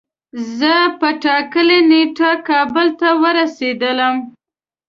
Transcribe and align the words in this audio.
زه 0.57 0.73
په 0.99 1.09
ټاکلی 1.23 1.79
نیټه 1.89 2.31
کابل 2.49 2.87
ته 2.99 3.09
ورسیدلم 3.23 4.15